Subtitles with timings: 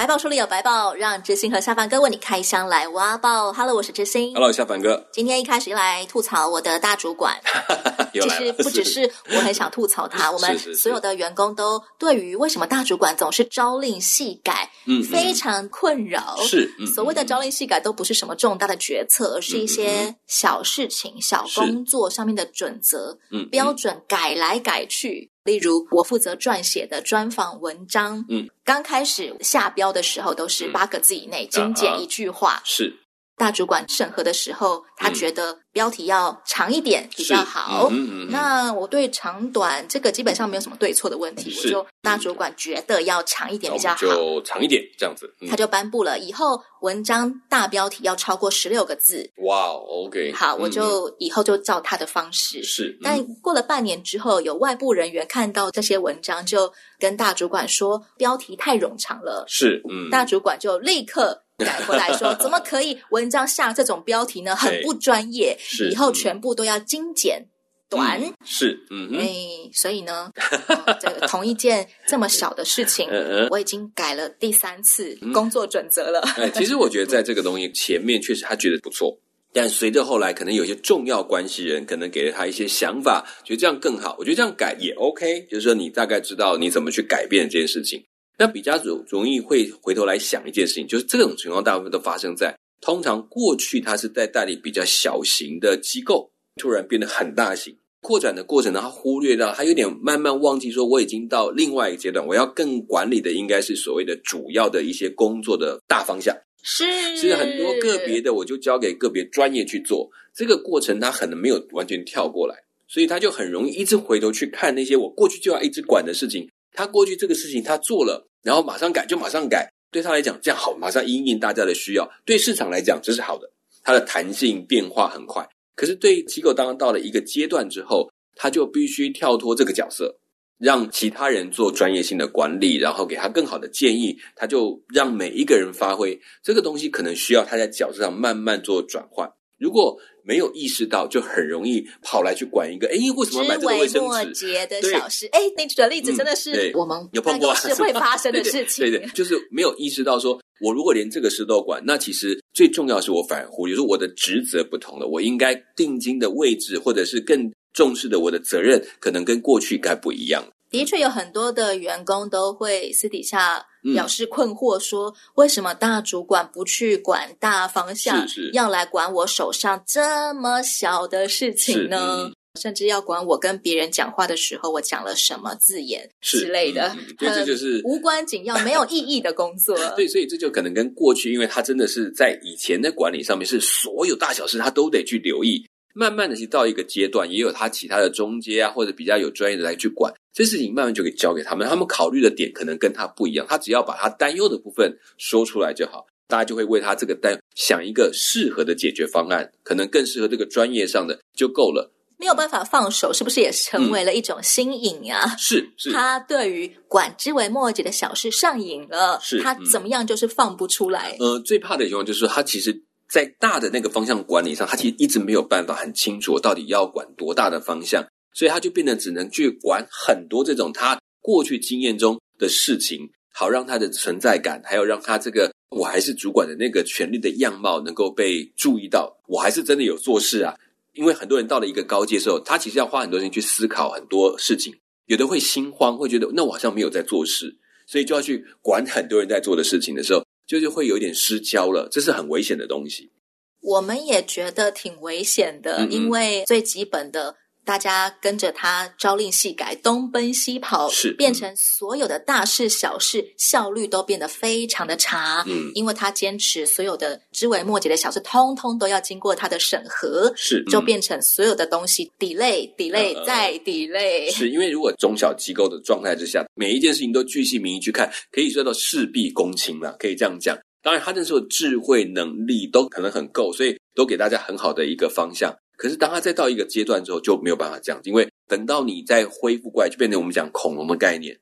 [0.00, 3.52] 白宝书里有白宝，让知心和下凡哥为你开箱来挖宝。
[3.52, 4.32] Hello，我是知心。
[4.32, 7.38] Hello，下凡哥，今天一开始来吐槽我的大主管，
[8.14, 16.34] 其实不只是我很想吐槽他， 我们所有的员工都对于为什么大主管总是朝令夕改，嗯嗯非常困扰。
[16.40, 25.29] 是嗯所谓的嗯朝令夕改，都不是什么重大的决策，而是一嗯些小事情、小工作上面的准则、嗯标准改来改去。
[25.44, 30.72] 例如，我负责撰写的专访文章，嗯，刚开始下标的时候都是嗯。
[30.72, 32.60] 八个字以内，精简一句话。
[32.64, 32.98] 是
[33.40, 37.88] 大主管审核的时候，他嗯觉得标题要长一点比较好。
[37.90, 43.96] 嗯嗯嗯嗯那我对长短这个基本上没有什么对错的问题，我是就大主管觉得要长一点比较好。
[43.96, 45.34] 就长一点这样子。
[45.40, 49.30] 嗯他就颁布了，以后文章大标题要超过十六个字。
[49.38, 52.62] 哇哦，OK，好，我嗯就以后就照他的方式。
[52.62, 59.46] 是，嗯但过了半年之后，有外部人员看到这些文章，就跟大主管说标题太冗长了。
[59.48, 64.56] 是嗯大主管就立刻改过来说：“怎么可以文章下这种标题呢？
[64.56, 67.46] 很不专业，是以后全部都要精简
[67.88, 68.20] 短。
[68.20, 70.30] 嗯是嗯哎哼，所以呢，
[70.68, 76.20] 呃这个同一件这么小的事情， 嗯嗯我已经改了第三次工作准则了。
[76.38, 79.18] 哎，其实我觉得在这个东西前面确实他觉得不错，
[79.52, 84.14] 但随着后来可能有些重要关系人可能给了他一些想法，觉得这样更好。
[84.18, 88.04] 我觉得这样改也 OK，就是说你大概知道你怎么去改变这件事情。
[88.40, 97.76] 那比较容容易会回头来想一件事情，就是这种情况大部分都发生在通常过去他是在代理比较小型的机构，突然变得很大型。
[98.00, 106.34] 扩展的过程呢，他忽略到，他有点慢慢忘记说，我已经到另外一个阶段，我要更管理的应该是所谓的主要的一些工作的大方向。
[106.62, 110.08] 是是很多个别的，我就交给个别专业去做。
[110.34, 112.54] 这个过程他可能没有完全跳过来，
[112.88, 116.48] 所以他就很容易一直回头去看那些我过去就要一直管的事情。
[116.72, 122.10] 他过去这个事情他做了，然后马上改就马上改，对他来讲这样好，马上因应大家的需要。
[122.24, 123.50] 对市场来讲这是好的，
[123.82, 125.48] 它的弹性变化很快。
[125.74, 130.14] 可是对机构，当到了一个阶段之后，他就必须跳脱这个角色，
[130.58, 139.30] 让其他人做专业性的管理，然后给他更好的建议，他就让每一个人发挥这个东西，可能需要他在角色上慢慢做转换。
[139.60, 144.46] 如果没有意识到，就很容易跑来去管一个，哎，为什么要买这个卫生纸？
[144.46, 145.28] 节的对小事。
[145.32, 148.84] 哎，你举的例子嗯真的是我们有碰过啊办公室会发生的事情。
[148.90, 160.42] 对对，就是没有意识到说，我如果连这个事都管，那其实最重要的是我反而忽略，说我的职责不同了，我应该定睛的位置，或者是更重视的我的责任，可能跟过去该不一样。
[160.70, 172.30] 的确有很多的员工都会私底下嗯表示困惑说，为什么大主管不去管大方向，是是要来管我手上这么小的事情呢？
[172.60, 179.78] 甚至要管我跟别人讲话的时候，我讲了什么字眼之类的，这就是很无关紧要、没有意义的工作。
[179.94, 185.64] 对，所以这就可能跟过去，因为他真的是在以前的管理上面，是所有大小事他都得去留意。
[185.94, 191.68] 慢慢的，其实到一个阶段，也有他其他的中介啊，或者比较有专业的来去管这事情，慢慢就给交给他们。
[191.68, 201.92] 他们考虑的点可能跟他不一样，他只要把他担忧的部分说出来就好，大家就会为他这个担想一个适合的解决方案，可能更适合这个专业上的就够了。
[202.18, 205.34] 没有办法放手，是不是也成为了一种新瘾啊？
[205.38, 211.16] 是是，他对于管之为末节的小事上瘾了，他是嗯怎么样就是放不出来。
[211.18, 212.82] 呃，最怕的情况就是，他其实，
[213.12, 230.54] 在大的那个方向管理上，他其实一直没有办法很清楚到底要管多大的方向，所以他就变得只能去管很多这种他过去经验中的事情，好让他的存在感，还有让他这个我还是主管的那个权力的样貌能够被注意到，我还是真的有做事啊。
[230.92, 234.74] 因为很多人到了一个高阶的时候，他其实要花很多时间去思考很多事情，
[235.06, 237.56] 有的会心慌，会觉得那我好像没有在做事，
[237.86, 243.12] 所以就要去管很多人在做的事情的时候，就是会有一点失焦了，这是很危险的东西。
[243.60, 247.36] 我们也觉得挺危险的，嗯嗯因为最基本的，
[247.70, 255.44] 大家跟着他朝令夕改，东奔西跑，是变成所有的大事小事效率都变得非常的差。
[255.46, 264.34] 嗯因为他坚持所有的枝微末节的小事，通通都要经过他的审核，是嗯就变成所有的东西 delay delay、呃再 delay。
[264.34, 270.58] 是因为如果中小机构的状态之下，每一件事情都巨细靡遗去看，可以说到事必躬亲了，可以这样讲。
[270.82, 275.54] 当然，他那时候智慧能力都可能很够，所以都给大家很好的一个方向。
[275.80, 281.40] 可是当他再到一个阶段之后，就没有办法这样，因为等到你再恢复过来，就变成我们讲恐龙的概念，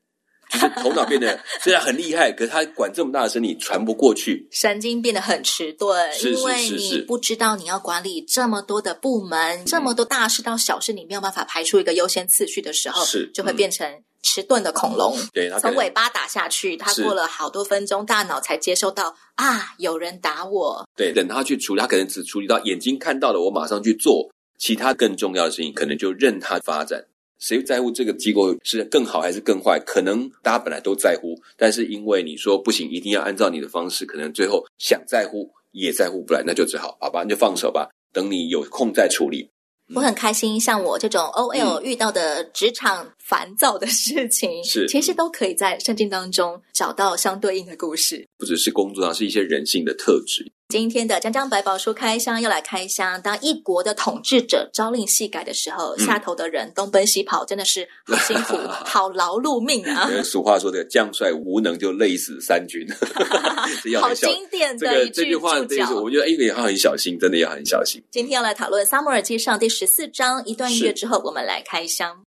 [0.50, 15.16] 就是头脑变得 虽然很厉害，可是他管这么大的身体传不过去，神经变得很迟钝，是是因为你不知道你要管理这么多的部门，这么多大事到小事，你没有办法排出一个优先次序的时候，是就会嗯变成迟钝的恐龙。
[15.32, 20.88] 对，他从尾巴打下去，他过了好多分钟，大脑才接收到啊，有人打我。
[20.96, 27.04] 对，等他去处理，他可能只处理到眼睛看到了，我马上去做，其他更重要的事情，可能就任他发展。
[27.38, 29.80] 谁在乎这个机构是更好还是更坏？
[29.86, 39.48] 可能大家本来都在乎，但是因为你说不行，一定要按照你的方式，可能最后想在乎也在乎不来，那就只好好吧，那就放手吧，等你有空再处理。
[39.94, 48.26] 我很开心，像我这种 OL 遇到的职场烦躁的事情，嗯是其实都可以在圣经当中找到相对应的故事。
[48.38, 50.50] 不只是工作上，是一些人性的特质。
[50.68, 58.54] 今天的江江百宝书开箱要来开箱，当一国的统治者朝令夕改的时候，嗯下头的人东奔西跑，真的是好辛苦，
[58.84, 62.86] 好劳碌命啊俗话说的“将帅无能，就累死三军”，
[64.00, 64.14] 好。
[64.14, 66.00] 经典这的一句个这句话，注这个。
[66.02, 68.02] 我觉得一个也要很小心，真的要很小心。
[68.10, 72.24] 今天要来讨论《撒母耳记上》第十四章，一段音乐之后，我们来开箱。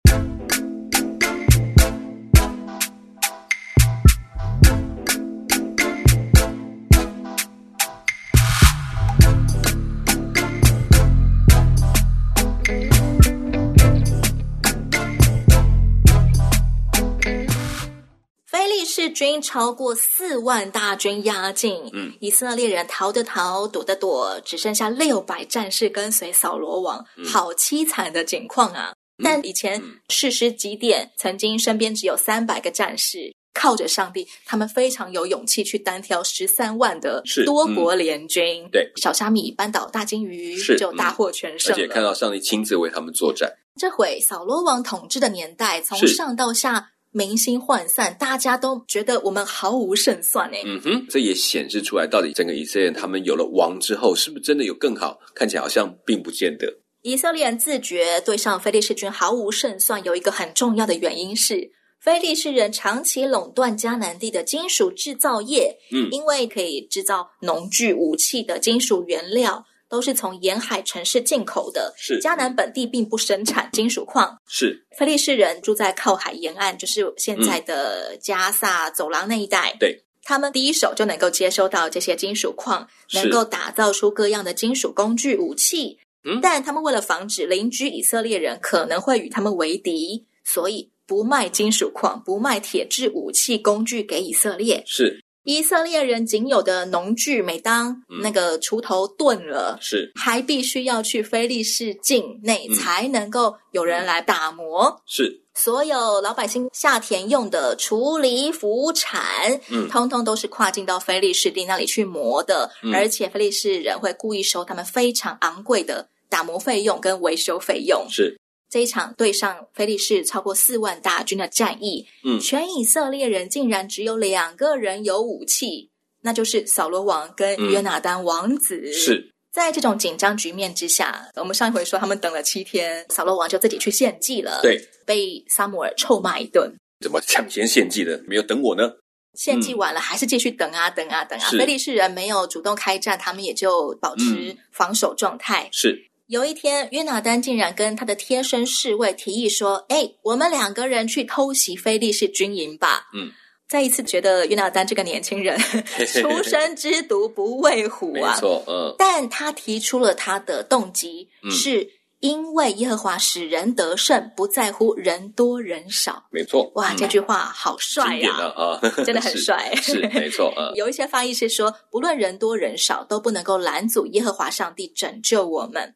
[19.16, 28.92] 军超过四万大军压境，嗯，以色列人逃的逃，躲的躲，只剩下六百战士跟随扫罗王，好凄惨的景况啊！
[29.24, 38.69] 但以前嗯士师几点曾经身边只有三百个战士，靠着上帝，他们非常有勇气去单挑十三万的多国联军。
[38.70, 41.78] 对小虾米扳倒大金鱼，是就大获全胜了。
[41.78, 50.60] 而且看到上帝亲自为他们作战，这回扫罗王统治的年代，从上到下民心涣散，大家都觉得我们毫无胜算哎。
[50.66, 55.18] 嗯哼，这也显示出来，到底整个以色列人他们有了王之后，是不是真的有更好？
[55.34, 56.70] 看起来好像并不见得。
[57.00, 74.38] 以色列人自觉对上非利士军毫无胜算，有一个很重要的原因是，非利士人长期垄断迦南地的金属制造业，嗯因为可以制造农具、武器的金属原料都是从沿海城市进口的，是迦南本地并不生产金属矿。
[74.46, 79.72] 是，菲利士人住在靠海沿岸，就是现在的加萨走廊那一带。
[79.74, 85.98] 嗯对，他们第一手就能够接收到这些金属矿，能够打造出各样的金属工具、武器。
[86.24, 94.82] 嗯但他们为了防止邻居以色列人可能会与他们为敌，所以不卖金属矿，不卖铁制武器工具给以色列。
[94.86, 98.20] 是以色列人仅有的农具，每当嗯。
[98.20, 100.10] 那个锄头钝了，是。
[100.16, 102.75] 还必须要去非利士境内嗯。
[102.75, 105.00] 才能够有人来打磨。
[105.06, 109.22] 是，所有老百姓下田用的锄犁、斧铲，
[109.70, 109.88] 嗯。
[109.88, 112.93] 通通都是跨境到非利士地那里去磨的，嗯。
[112.93, 118.04] 而且非利士人会故意收他们非常昂贵的打磨费用跟维修费用。
[118.10, 118.37] 是，
[118.68, 125.90] 这一场对上菲利士超过四万大军的战役，嗯全以色列人竟然只有两个人有武器，
[126.22, 128.92] 那就是扫罗王跟嗯约拿丹王子。
[128.92, 136.74] 是，在这种紧张局面之下，我们上一回说他们等了七天，扫罗王就自己去献祭了，，对，被撒母耳臭骂一顿。
[137.00, 138.22] 怎么抢先献祭的？
[138.26, 138.91] 没有等我呢？
[139.34, 141.50] 献祭完了，还是继续等啊等啊等啊。
[141.50, 145.69] 是非利士人没有主动开战，他们也就保持嗯防守状态。
[145.72, 153.30] 是，有一天，约拿丹竟然跟他的贴身侍卫提议说：“哎，我们两个人去偷袭菲利士军营吧。”嗯，
[153.68, 155.56] 再一次觉得约拿丹这个年轻人
[156.12, 158.34] 出生之犊不畏虎啊。
[158.34, 166.24] 没错，嗯，但他提出了他的动机，嗯是因为耶和华使人得胜，不在乎人多人少。
[166.32, 166.72] 没错。
[166.74, 168.80] 哇，嗯这句话好帅呀啊！
[168.82, 175.94] 啊， 真的很帅是没错，嗯， 有一些翻译是说，不论人多人少，都不能够拦阻耶和华上帝拯救我们。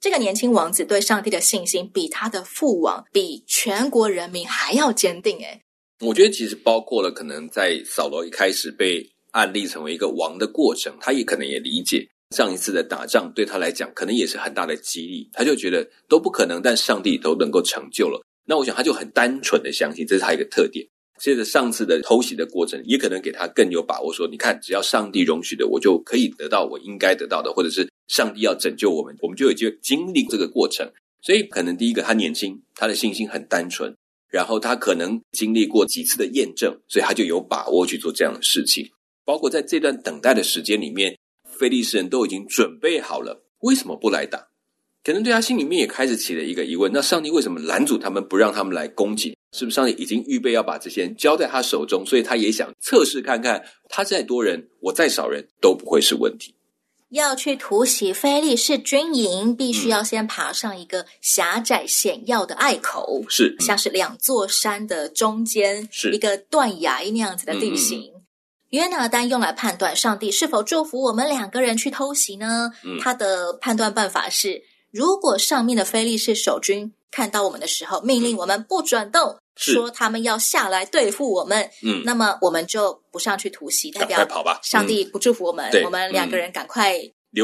[0.00, 5.38] 这个年轻王子对上帝的信心，比他的父王，比全国人民还要坚定。
[5.38, 5.60] 诶
[6.00, 15.28] 我觉得其实包括了可能在扫罗一开始被案例成为一个王的过程，他也可能也理解上一次的打仗对他来讲，可能也是很大的激励。
[15.32, 18.22] 他就觉得都不可能，但上帝都能够成就了。
[18.46, 20.86] 那我想他就很单纯的相信，这是他一个特点。
[21.20, 30.90] 接着上次的偷袭的过程，也可能给他更有把握说，你看，只要上帝容许的，我就可以得到我应该得到的，或者是上帝要拯救我们，我们就有机会经历这个过程。
[31.22, 33.94] 所以可能第一个，他年轻，他的信心很单纯。
[34.30, 38.86] 然后他可能经历过几次的验证，所以他就有把握去做这样的事情。
[39.24, 44.48] 包括在这段等待的时间里面，菲利士人都已经准备好了，为什么不来打？
[45.02, 49.34] 可能对他心里面也开始起了一个疑问：那上帝为什么拦阻他们，不让他们来攻击？
[49.52, 52.04] 是不是上帝已经预备要把这些人交在他手中？
[52.04, 56.54] 所以他也想测试看看，他再多人，我再少人都不会是问题。
[57.10, 66.12] 要去突袭菲利士军营，必须要先爬上一个狭窄险要的隘口，是像是两座山的中间，是。
[66.12, 68.12] 一个断崖那样子的地形。
[68.70, 72.70] 约拿丹用来判断上帝是否祝福我们两个人去偷袭呢？
[72.84, 72.98] 嗯。
[73.00, 85.84] 他的判断办法是：如果上面的菲利士守军看到我们的时候，命令我们不准动，是说他们要下来对付我们，嗯，那么我们就不上去突袭，代表跑吧，上帝不祝福我们，对。
[85.84, 86.94] 我们两个人赶快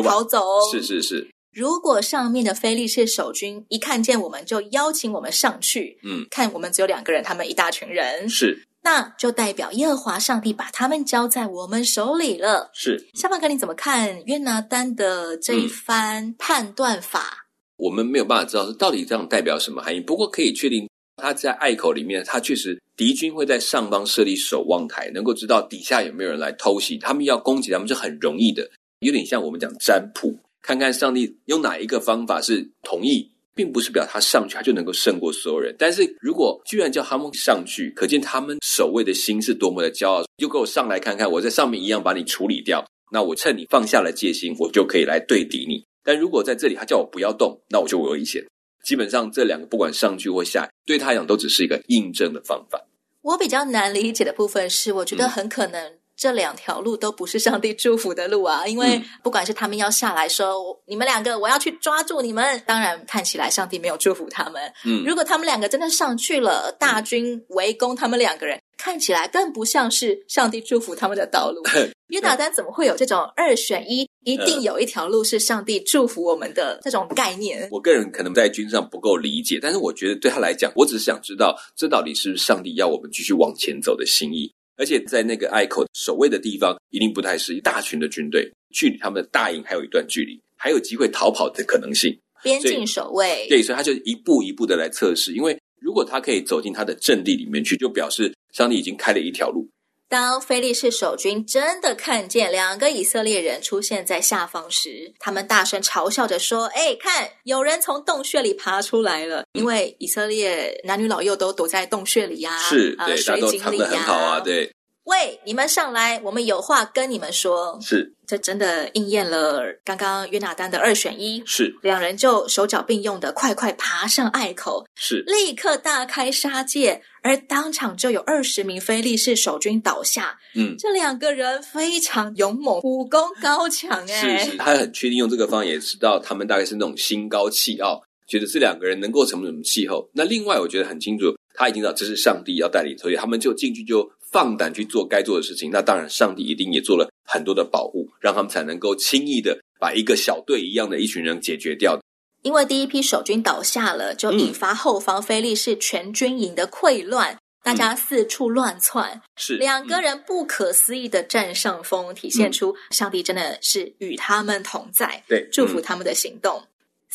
[0.02, 0.40] 逃走。
[0.70, 8.66] 是是是，如果上面的菲利士守军一看见我们，就邀请我们上去，嗯，看我们只有两个人，他们一大群人，是。
[8.86, 12.70] 那就代表耶和华上帝把他们交在我们手里了。
[12.74, 17.46] 是，下半哥，你怎么看约拿丹的这一番判断法？
[17.76, 20.00] 我们没有办法知道是到底这样代表什么含义。
[20.00, 33.30] 不过可以确定，他在隘口里面，他确实敌军会在上方设立守望台，能够知道底下有没有人来偷袭，他们要攻击他们是很容易的，有点像我们讲占卜，看看上帝用哪一个方法是同意。
[33.56, 40.24] 并不是表他上去他就能够胜过所有人，但是如果居然叫他们上去，可见他们守卫的心是多么的骄傲。
[40.38, 42.84] 就给我上来看看，我在上面一样把你处理掉。
[43.12, 45.84] 那我趁你放下了戒心，我就可以来对敌你。
[46.02, 48.44] 但如果在这里他叫我不要动，那我就危险。
[48.84, 52.86] 基本上这两个不管上去或下，对他来讲都只是一个印证的方法。
[53.22, 55.98] 我比较难理解的部分是，我觉得很可能。
[56.16, 58.66] 这两条路都不是上帝祝福的路啊！
[58.66, 64.62] 因为不管是他们要下来说你们两个，我要去抓住你们，当然看起来上帝没有祝福他们。
[64.84, 71.62] 嗯，如果他们两个真的上去了，大军围攻他们两个人，看起来更不像是上帝祝福他们的道路。
[72.08, 77.66] 约拿丹怎么会有这种二选一，一定有一条路是上帝祝福我们的这种概念？
[77.72, 84.52] 我个人可能在军上不够理解，但是我觉得对他来讲，我只是想知道这到底是不是上帝要我们继续往前走的心意。
[84.76, 92.18] 而且在那个隘口守卫的地方，一定不太是一大群的军队，距离他们的大营还有一段距离，还有机会逃跑的可能性。
[92.42, 95.32] 边境守卫，对，所以他就一步一步的来测试。
[95.32, 99.66] 因为如果他可以走进他的阵地里面去，就表示上帝已经开了一条路。
[100.08, 109.44] 当菲利士守军真的看见两个以色列人出现在下方时，他们大声嘲笑着说：“哎，看，有人从洞穴里爬出来了！
[109.52, 114.70] 因为以色列男女老幼都躲在洞穴里呀、啊，是对，呃、水井里呀、很好啊，对，
[115.04, 117.78] 喂，你们上来，我们有话跟你们说。
[117.80, 130.38] 是这真的应验了刚刚约纳丹的二选一，是两人就手脚并用的快快爬上隘口，是，立刻大开杀戒，而当场就有二十名非利士守军倒下。
[130.54, 140.08] 嗯，这两个人非常勇猛，武功高强、哎，是是，他很确定用这个方法，也知道他们大概是那种心高气傲，觉得这两个人能够成为什么气候。
[140.14, 145.70] 那另外，我觉得很清楚，他已经知道这是上帝要带领，所以他们就进去就放胆去做该做的事情。
[145.70, 152.00] 那当然，上帝一定也做了很多的保护，让他们才能够轻易的把一个小队一样的一群人解决掉。
[152.42, 157.38] 因为第一批守军倒下了，就引发后方菲利士全军营的溃乱。
[157.62, 166.62] 大家四处乱窜，是两个人不可思议的占上风，体现出上帝真的是与他们同在，对，祝福他们的行动。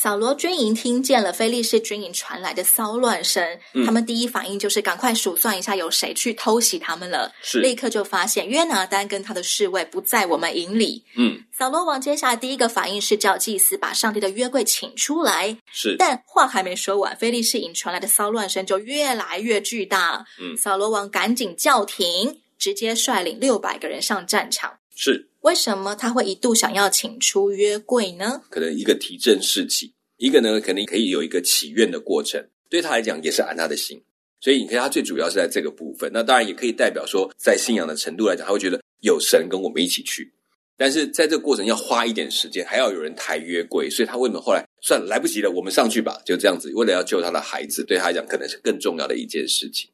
[0.02, 7.30] 扫罗军营听见了菲利士军营传来的骚乱声，嗯他们第一反应就是赶快数算一下有谁去偷袭他们了。
[7.42, 11.04] 是立刻就发现约拿丹跟他的侍卫不在我们营里。
[11.18, 20.26] 嗯，扫罗王接下来第一个反应是叫祭司把上帝的约柜请出来，是，但话还没说完，菲利士营传来的骚乱声就越来越巨大。
[20.40, 24.78] 嗯扫罗王赶紧叫停，直接率领六百个人上战场。
[24.96, 28.42] 是为什么他会一度想要请出约柜呢？
[28.50, 34.02] 可能一个提振士气，一个呢肯定可以有一个祈愿的过程，对他来讲也是安他的心。
[34.42, 36.10] 所以你看，他最主要是在这个部分。
[36.14, 40.32] 那当然也可以代表说，在信仰的程度来讲，他会觉得有神跟我们一起去。
[40.78, 49.90] 但是在这个过程要花一点时间，还要有人抬约柜，所以他为什么后来算了来不及了，我们上去吧，就这样子，为了要救他的孩子，对他来讲可能是更重要的一件事情。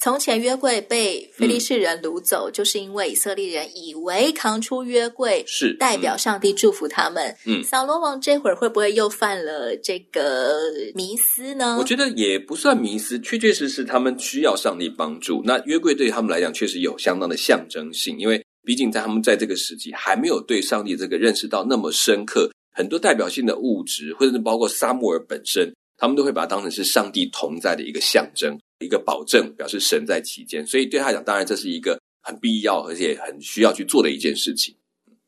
[0.00, 7.34] 从前约柜被非利士人掳走，就是因为以色列人以为扛出约柜是代表上帝祝福他们。
[7.46, 10.56] 嗯扫罗王这会儿会不会又犯了这个
[10.94, 11.76] 迷思呢？
[11.78, 15.42] 我觉得也不算迷思，确确实实他们需要上帝帮助。
[15.44, 30.66] 那约柜对他们来讲确实有相当的象征性，因为毕竟在他们在这个时期还没有对上帝这个认识到那么深刻，很多代表性的物质，或者是包括撒母耳本身，他们都会把它当成是上帝同在的一个象征、一个保证，表示神在其间。
[30.66, 34.76] 所以对他来讲，当然这是一个很必要而且很需要去做的一件事情。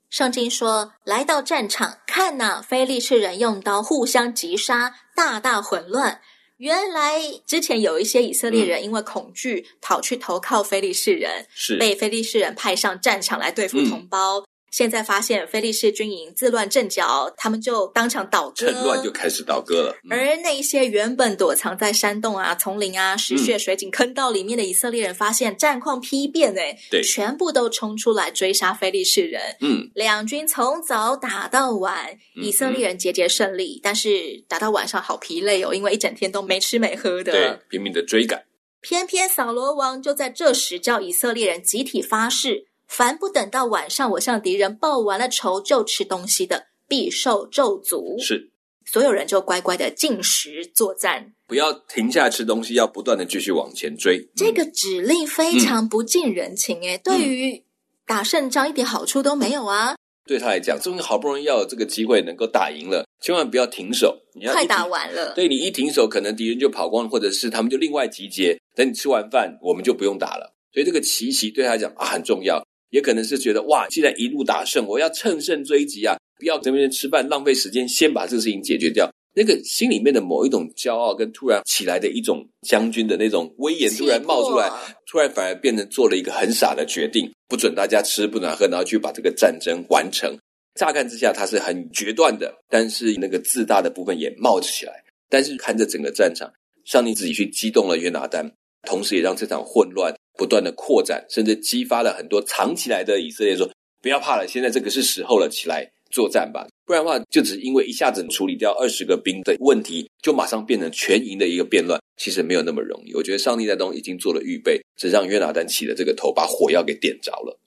[0.08, 6.20] 圣经说：“来到战场，看呐，非利士人用刀互相击杀，大大混乱。”
[6.58, 14.44] 原来之前有一些以色列人因为恐惧跑去投靠非利士人，是被非利士人派上战场来对付同胞。
[14.70, 19.96] 现在发现菲利士军营自乱阵脚，他们就当场倒戈，趁乱就开始倒戈了。
[20.08, 29.56] 而那些原本躲藏在山洞啊、丛林啊、石穴、水井、坑道里面的以色列人，发现战况批变，哎，对，全部都冲出来追杀菲利士人。
[29.60, 38.44] 嗯，两军从早打到晚，以色列人节节胜利，但是打到晚上好疲累哦，因为一整天都没吃没喝的，对，拼命的追赶。
[38.80, 42.69] 偏偏扫罗王就在这时叫以色列人集体发誓。
[42.90, 48.20] 凡不等到晚上，我向敌人报完了仇就吃东西的，必受咒诅。
[48.20, 48.50] 是，
[48.84, 54.28] 所有人就乖乖的进食作战，不要停下吃东西，要不断的继续往前追。
[54.34, 57.62] 这个指令非常不近人情，诶，对于
[58.04, 59.94] 打胜仗一点好处都没有啊。
[60.26, 64.20] 对他来讲，终于好不容易要有这个机会能够打赢了，千万不要停手。
[64.34, 70.56] 你要快打完了，对你一停手，可能敌人就跑光，或者是他们就另外集结，等你吃完饭，我们就不用打了。
[70.72, 72.60] 所以这个奇袭对他来讲啊很重要。
[72.90, 76.16] 也可能是觉得哇，既然一路打胜，我要乘胜追击啊！
[76.38, 79.10] 不要这边吃饭浪费时间，先把这个事情解决掉。
[79.32, 84.68] 那个心里面的某一种骄傲，跟突然起来的一种将军的那种威严，突然冒出来，
[85.06, 90.36] 突然反而变成做了一个很傻的决定，不准大家吃，不准喝，然后去把这个战争完成。
[90.74, 94.92] 乍看之下他是很决断的，但是那个自大的部分也冒起来。
[95.28, 96.52] 但是看着整个战场，
[96.84, 98.50] 上帝自己去激动了约拿丹，
[98.88, 100.12] 同时也让这场混乱。
[100.36, 103.70] 不断的扩展，甚至激发了很多藏起来的以色列说
[104.00, 106.66] ：“不要怕了，现在这个是时候了，起来作战吧！
[106.86, 113.14] 不然的话，就只因为一下子处理掉二十个兵的问题，就马上变成全营的一个变乱，其实没有那么容易。
[113.14, 117.58] 我觉得上帝在东已经做了预备，只让约拿丹起了这个头，把火药给点着了。”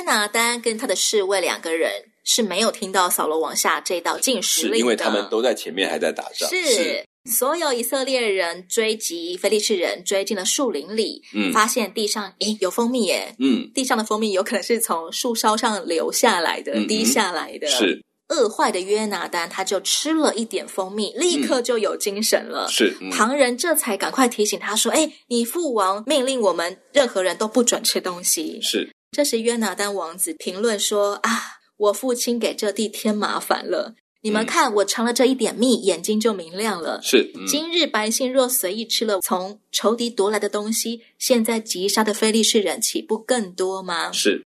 [0.00, 1.90] 约拿丹跟他的侍卫两个人
[2.24, 6.48] 是没有听到扫罗王下这道禁食令的，因为他们都在前面还在打仗。
[6.48, 17.66] 是所有以色列人追击非利士人，追进了树林里，嗯，发现地上诶有蜂蜜耶，嗯，地上的蜂蜜有可能是从树梢上流下来的，滴下来的。
[17.68, 22.66] 是饿坏的约拿丹，他就吃了一点蜂蜜，立刻就有精神了。
[22.70, 28.88] 是旁人这才赶快提醒他说：“哎，你父王命令我们任何人都不准吃东西。”是。
[29.12, 33.94] 这时，约拿丹王子评论说：“啊，我父亲给这地添麻烦了。
[34.22, 37.00] 你们看，我尝了这一点蜜，眼睛就明亮了。
[37.02, 44.12] 是，今日百姓若随意吃了从仇敌夺来的东西，现在击杀的非利士人岂不更多吗？
[44.12, 44.44] 是。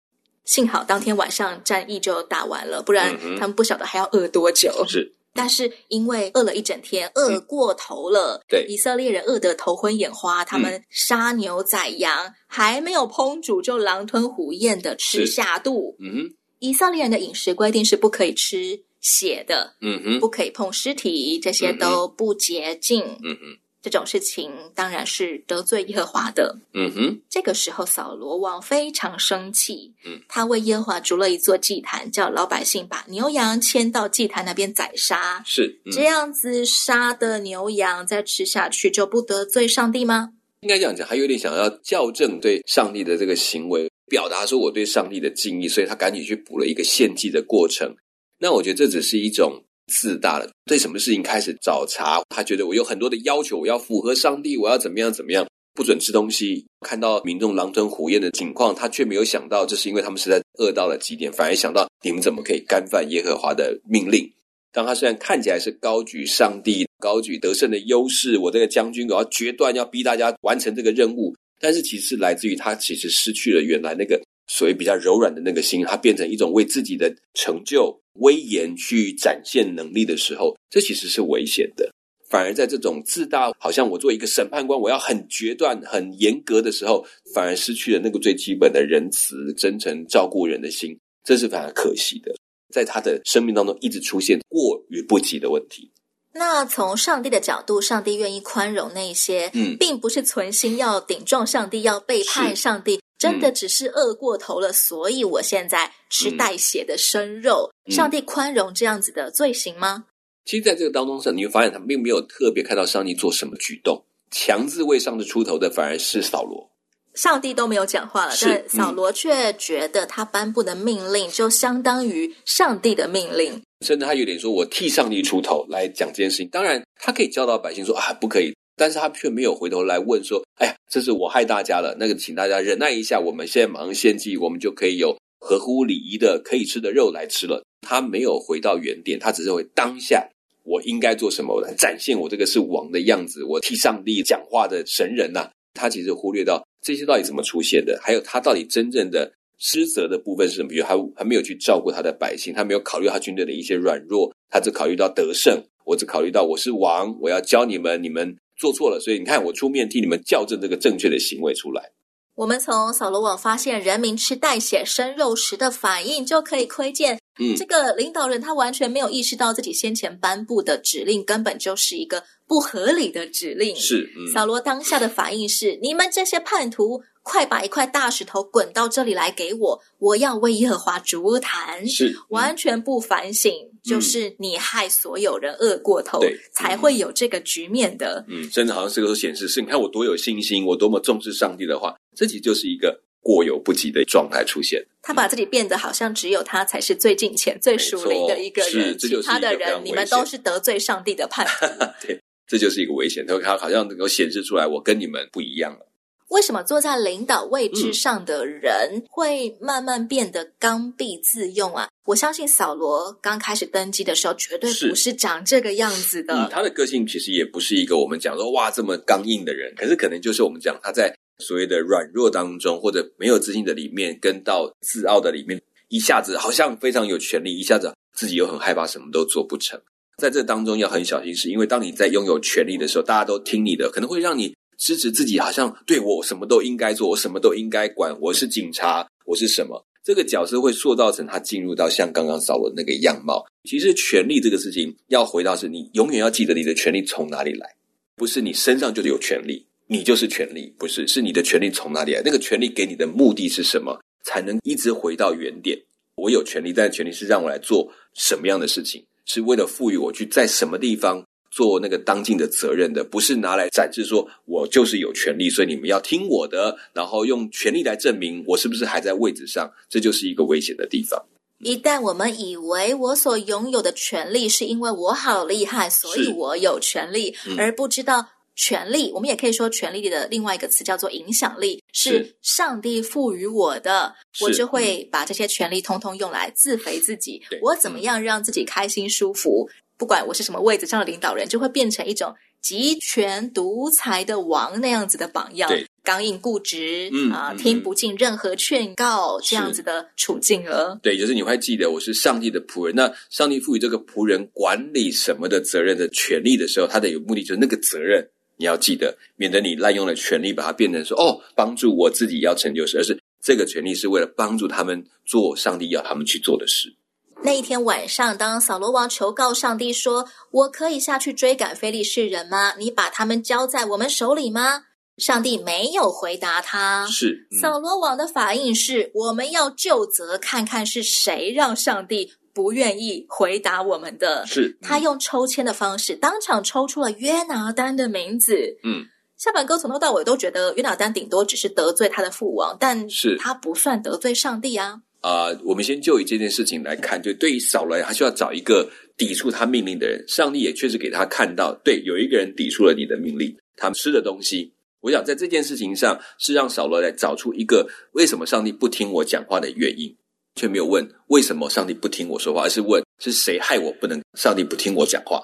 [0.44, 4.84] 幸好当天晚上战役就打完了，不然他们不晓得还要饿多久。
[4.88, 5.14] 是。
[5.38, 15.94] 但是因为饿了一整天，饿过头了，对以色列人饿得头昏眼花，他们杀牛宰羊还没有烹煮，就狼吞虎咽的吃下肚。
[16.00, 23.04] 嗯哼，以色列人的饮食规定是不可以吃血的，嗯哼，不可以碰尸体，这些都不洁净。
[23.22, 23.58] 嗯哼。
[23.80, 26.58] 这种事情当然是得罪耶和华的。
[26.74, 29.94] 嗯哼，这个时候扫罗王非常生气。
[30.04, 35.42] 嗯，他为耶和华筑了一座祭坛，叫老百姓把牛羊牵到祭坛那边宰杀。
[35.46, 40.30] 是这样子杀的牛羊再吃下去，就不得罪上帝吗？
[40.62, 47.94] 应该这样讲，还有点想要校正对上帝的这个行为，表达说我对上帝的敬意，所以他赶紧去补了一个献祭的过程。
[48.40, 49.62] 那我觉得这只是一种。
[49.88, 52.22] 自大了，对什么事情开始找茬？
[52.28, 56.66] 他觉得我有很多的要求，我要符合上帝，我要怎么样怎么样，不准吃东西。
[56.86, 64.30] 看到民众狼吞虎咽的情况，他却没有想到这是因为他们实在饿到了极点，反而想到你们怎么可以干犯耶和华的命令？
[64.70, 78.00] 当他虽然看起来是高举上帝、高举得胜的优势，我这个将军我要决断，要逼大家完成这个任务，但是其实来自于他其实失去了原来那个所谓比较柔软的那个心，它变成一种为自己的成就。
[78.20, 81.88] 威严去展现能力的时候，这其实是危险的。
[82.28, 92.34] 反而在这种自大，好像我做一个审判官，我要很决断、很严格的时候，反而失去了那个最基本的仁慈、真诚、照顾人的心，这是非常可惜的。
[92.74, 95.92] 在他的生命当中，一直出现过于不及的问题。
[96.34, 103.00] 那从上帝的角度，上帝愿意宽容那些，嗯，并不是存心要顶撞上帝，要背叛上帝。
[103.18, 107.72] 真的只是饿过头了，所以我现在吃带血的生肉。
[107.90, 110.04] 上帝宽容这样子的罪行吗？
[110.44, 116.70] 其实，在这个当中上，你会发现他并没有特别看到上帝做什么举动，强制为上帝出头的反而是扫罗。
[117.14, 123.60] 上帝都没有讲话了，是但扫罗却觉得他颁布的命令就相当于上帝的命令。
[123.84, 140.28] 甚至他有点说：“我替上帝出头来讲这件事情。”当然，他可以教导百姓说：“啊，不可以。”但是他却没有回头来问说：“哎呀，这是我害大家了，那个请大家忍耐一下，我们现在马上献祭，我们就可以有合乎礼仪的可以吃的肉来吃了。”他没有回到原点，他只是为当下
[140.64, 150.68] 我应该做什么我来展现我这个是王的样子，我替上帝讲话的神人呐、他其实忽略到这些到底怎么出现的，还有他到底真正的失责的部分是什么？
[150.68, 161.92] 比如他还没有去照顾他的百姓，他没有考虑他军队的一些软弱，他只考虑到得胜，我只考虑到我是王，我要教你们，你们做错了，所以你看我出面替你们校正这个正确的行为出来。
[162.34, 173.74] 我们从扫罗网发现人民吃带血生肉时的反应，就可以窥见，嗯这个领导人他完全没有意识到自己先前颁布的指令根本就是一个不合理的指令。
[173.74, 181.86] 是，嗯，扫罗当下的反应是：你们这些叛徒，快把一块大石头滚到这里来给我，我要为耶和华烛坛。
[181.86, 183.52] 是，嗯完全不反省，
[183.84, 188.24] 就是你害所有人饿过头对，才会有这个局面的。
[188.28, 194.82] 嗯，甚至好像这个时候显示是，你看我多有信心，我多么重视上帝的话，这其实就是一个过犹不及的状态出现。
[195.02, 201.66] 他把自己变得好像只有他才是最近前、最属灵的一个是人，这就是其他的人你们都是得罪上帝的叛徒。
[202.06, 205.86] 对，这就是一个危险，他他好像能够显示出来，我跟你们不一样了。
[206.28, 211.88] 为什么坐在领导位嗯置上的人会慢慢变得刚愎自用啊？
[212.04, 216.34] 我相信扫罗刚开始登基的时候，绝对不是长这个样子的。
[216.34, 229.80] 嗯，他的个性其实也不是一个我们讲说哇这么刚硬的人，可是可能就是我们讲他在所谓的软弱当中，或者没有自信的里面，跟到自傲的里面，一下子好像非常有权利，一下子自己又很害怕，什么都做不成。
[230.18, 239.84] 在这当中要很小心，是因为当你在拥有权力的时候，大家都听你的，可能会让你支持自己，好像对我什么都应该做，我什么都应该管，我是警察，我是什么？
[240.04, 243.44] 这个角色会塑造成他进入到像刚刚扫罗那个样貌。
[243.64, 247.74] 其实权力这个事情，要回到是你永远要记得你的权利从哪里来，
[248.16, 252.22] 不是你身上就有权利，你就是权利，不是是你的权利从哪里来？
[252.24, 254.00] 那个权利给你的目的是什么？
[254.24, 255.78] 才能一直回到原点。
[256.14, 259.04] 我有权利，但权利是让我来做什么样的事情？
[259.26, 271.24] 是为了赋予我去在什么地方做那个当尽的责任的，不是拿来展示说我就是有权利，所以你们要听我的，然后用权利来证明我是不是还在位置上，这就是一个危险的地方。
[271.60, 287.42] 一旦我们以为我所拥有的权利是因为我好厉害，所以我有权利，嗯而不知道权利，我们也可以说权利的另外一个词叫做影响力，是是上帝赋予我的，我就会把这些权利通通用来自肥自己。
[287.60, 289.68] 我怎么样让自己开心舒服？
[289.98, 300.98] 不管我是什么位置上的领导人，就会变成一种集权独裁的王那样子的榜样对，刚硬固执嗯啊，嗯听不进任何劝告这样子的处境了。
[301.02, 302.94] 对，就是你会记得我是上帝的仆人。
[302.94, 316.94] 那上帝赋予这个仆人管理什么的责任的权利的时候，他的有目的就是那个责任你要记得，免得你滥用了权力，把它变成说哦，帮助我自己要成就事，而是这个权利是为了帮助他们做上帝要他们去做的事。
[317.40, 322.74] 那一天晚上，当扫罗王求告上帝说：“我可以下去追赶非利士人吗？
[322.76, 324.82] 你把他们交在我们手里吗？”
[325.16, 327.06] 上帝没有回答他。
[327.06, 334.44] 是，嗯扫罗王的反应是：我们要就责，看看是谁让上帝不愿意回答我们的。
[334.46, 338.78] 是，他用抽签的方式，当场抽出了约拿丹的名字。
[338.84, 345.02] 嗯，下半哥从头到尾都觉得约拿丹顶多只是得罪他的父王，但是他不算得罪上帝啊。
[345.28, 350.24] 啊、我们先就以这件事情来看，就对于扫罗来，他需要找一个抵触他命令的人。
[350.26, 354.72] 上帝也确实给他看到，对，有一个人抵触了你的命令，他吃的东西。
[355.00, 360.16] 我想在这件事情上，是让扫罗来找出一个为什么上帝不听我讲话的原因，
[360.54, 365.42] 却没有问为什么上帝不听我说话，而是问是谁害我不能上帝不听我讲话。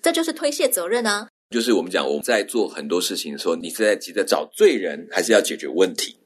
[0.00, 1.26] 这就是推卸责任啊。
[1.50, 6.16] 就是我们讲我们在做很多事情的时候，你是在急着找罪人，还是要解决问题？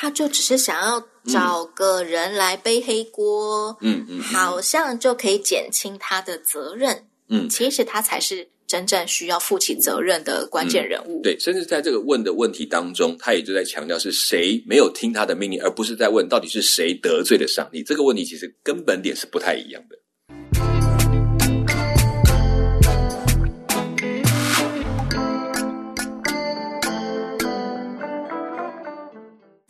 [0.00, 7.08] 他就只是想要找个人来背黑锅，嗯嗯，嗯好像就可以减轻他的责任。
[7.28, 11.20] 嗯其实他才是真正需要负起责任的关键人物。
[11.20, 17.82] 对，甚至在这个问的问题当中，他也就在强调是谁没有听他的命令，而不是在问到底是谁得罪了上帝。
[17.82, 19.96] 这个问题其实根本点是不太一样的。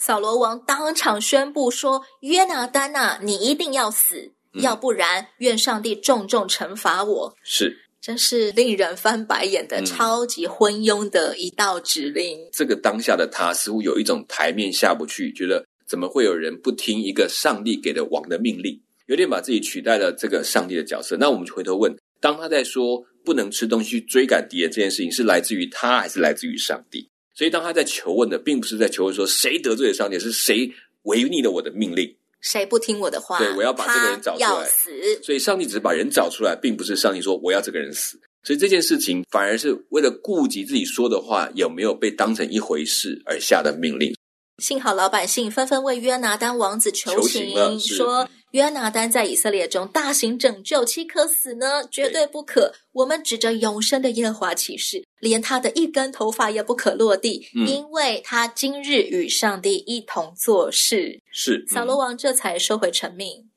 [0.08, 12.38] 扫罗王当场宣布说：“约拿丹呐、你一定要死，嗯要不然愿上帝重重惩罚我。”是，真是令人翻白眼的嗯超级昏庸的一道指令。
[12.54, 21.18] 这个当下的他似乎有一种台面下不去，觉得怎么会有人不听一个上帝给的王的命令，有点把自己取代了这个上帝的角色。
[21.18, 27.10] 那我们就回头问，当他在说不能吃东西去追赶敌人这件事情，是来自于他还是来自于上帝？
[27.38, 30.68] 所以当他在求问的，并不是在求问说谁得罪了上帝，是谁
[31.02, 32.12] 违逆了我的命令。
[32.40, 34.90] 谁不听我的话，对我要把这个人找出来要死。
[35.22, 38.18] 所以上帝只是把人找出来，并不是上帝说我要这个人死。
[38.42, 44.12] 所以这件事情反而是为了顾及自己说的话有没有被当成一回事而下的命令。
[44.58, 51.84] 幸好老百姓纷纷为约拿丹王子求求情，说约拿丹在以色列中大行拯救，岂可死呢？
[51.88, 52.74] 绝对不可！
[52.92, 61.20] 我们指着永生的耶和华起誓，连他的一根头发也不可落地，嗯因为他今日与上帝一同做事。
[61.30, 63.47] 是扫罗王这才收回成命。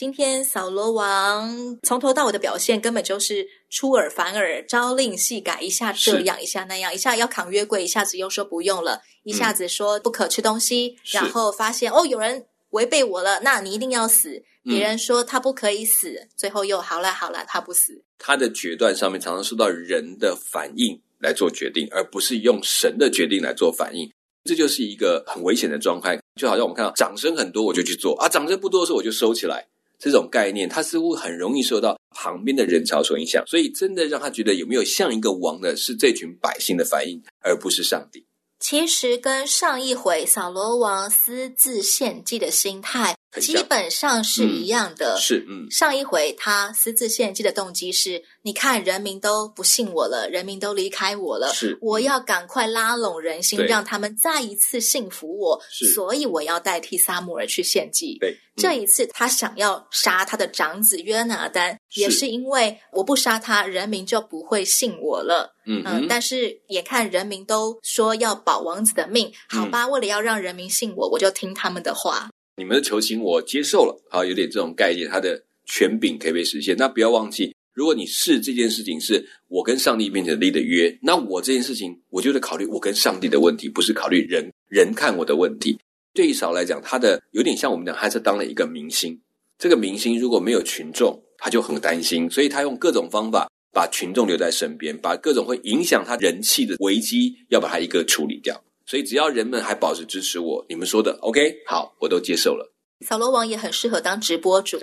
[0.00, 14.42] 今天扫罗王从头到尾的表现根本就是出尔反尔，朝令夕改，一下这是样，一下那样，一下要扛约柜，一下子又说不用了，一下子说不可吃东西，是然后发现哦有人违背我了，那你一定要死。
[14.64, 18.02] 嗯别人说他不可以死，最后又好了好了，他不死。
[18.16, 24.10] 他的决断上面常常受到人的反应来做决定，而不是用神的决定来做反应。
[24.44, 29.66] 这就是一个很危险的状态，就好像我们看到掌声很多我就去做啊，掌声不多的时候我就收起来。
[30.00, 38.24] 这种概念，他似乎很容易受到旁边的人潮所影响，所以真的让他觉得有没有像一个王的是这群百姓的反应，而不是上帝。
[38.58, 45.16] 其实跟上一回扫罗王私自献祭的心态基本上是一样的。
[45.18, 55.60] 是，嗯，上一回他私自献祭的动机是：你看人民都不信我了，人民都离开我了，是我要赶快拉拢人心，让他们再一次信服我，
[55.94, 58.16] 所以我要代替撒母耳去献祭。
[58.18, 62.00] 对，这嗯一次他想要杀他的长子约拿丹，是。
[62.00, 65.54] 也是因为我不杀他，人民就不会信我了。
[65.66, 72.28] 嗯，但是眼看人民都说要保王子的命，好嗯吧，为了要让人民信我，我就听他们的话。
[72.56, 76.76] 你们的求情我接受了，好，有点这种概念，它的权柄可以被实现。
[76.76, 85.78] 那不要忘记，如果你是这件事情是我跟上帝面前立的约，那我这件事情我就得考虑我跟上帝的问题，不是考虑人人看我的问题。
[86.12, 89.18] 对于扫来讲，他的有点像我们讲，他是当了一个明星。
[89.58, 98.62] 这个明星如果没有群众，他就很担心，所以他用各种方法把群众留在身边，把各种会影响他人气的危机要把它一个处理掉。
[98.90, 102.74] 所以只要人们还保持支持我，你们说的 OK 好，我都接受了。
[103.06, 104.80] 扫罗王也很适合当直播主，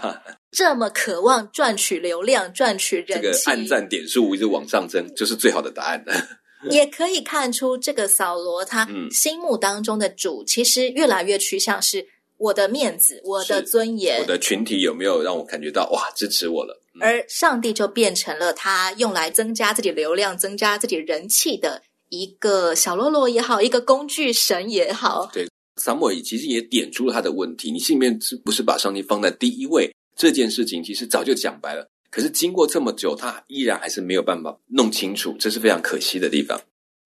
[0.50, 6.02] 这么渴望赚取流量、赚取人气，这个按赞点数一直往上增，就是最好的答案。
[6.70, 12.06] 也可以看出这个扫罗他嗯心目当中的主，其实越来越趋向是
[12.38, 16.80] 我的面子、我的尊严我，的群体有没有让我感觉到哇支持我了？
[16.94, 25.30] 嗯而上帝就变成了他用来增加自己流量、增加自己人气的一个小喽啰也好，一个工具神也好。
[25.32, 29.90] 对，萨摩尔其实也点出了他的问题，你心里面是不是把上帝放在第一位？
[30.16, 36.60] 这件事情其实早就讲白了，可是经过这么久，他依然还是没有办法弄清楚，这是非常可惜的地方。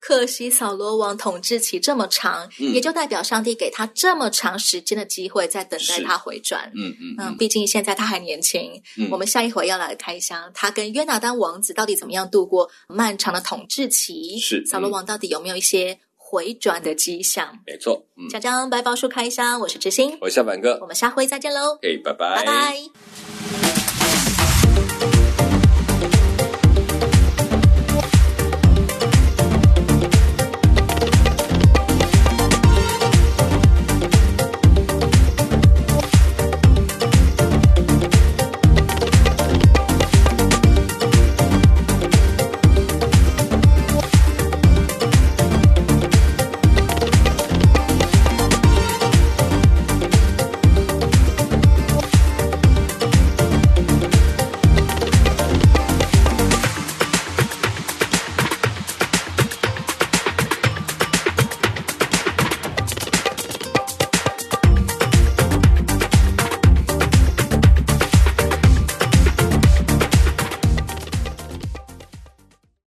[0.06, 6.70] 可惜扫罗王统治期这么长，嗯也就代表上帝给他这么长时间的机会，在等待他回转。
[6.74, 8.70] 嗯嗯嗯，毕竟现在他还年轻。
[8.98, 14.38] 嗯我们下一回要来开箱，他跟约拿丹王子到底怎么样度过漫长的统治期？
[14.38, 17.58] 是扫罗王到底有没有一些回转的迹象？
[17.66, 22.76] 没错，嗯，讲讲百宝书开箱，我是知心，我是夏凡哥我，们下回再见喽，哎，拜拜拜。